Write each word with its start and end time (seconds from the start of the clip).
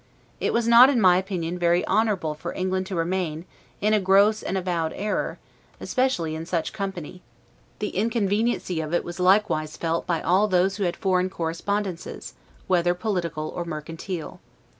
It 0.39 0.51
was 0.51 0.67
not, 0.67 0.89
in 0.89 0.99
my 0.99 1.17
opinion, 1.19 1.59
very 1.59 1.85
honorable 1.85 2.33
for 2.33 2.55
England 2.55 2.87
to 2.87 2.95
remain, 2.95 3.45
in 3.81 3.93
a 3.93 3.99
gross 3.99 4.41
and 4.41 4.57
avowed 4.57 4.93
error, 4.95 5.37
especially 5.79 6.33
in 6.33 6.43
such 6.47 6.73
company; 6.73 7.21
the 7.77 7.89
inconveniency 7.89 8.81
of 8.81 8.95
it 8.95 9.03
was 9.03 9.19
likewise 9.19 9.77
felt 9.77 10.07
by 10.07 10.19
all 10.19 10.47
those 10.47 10.77
who 10.77 10.85
had 10.85 10.95
foreign 10.97 11.29
correspondences, 11.29 12.33
whether 12.65 12.95
political 12.95 13.49
or 13.49 13.63
mercantile. 13.63 14.39